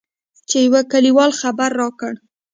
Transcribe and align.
چې 0.49 0.57
يوه 0.67 0.81
کليوال 0.91 1.31
خبر 1.41 1.69
راکړ. 1.81 2.13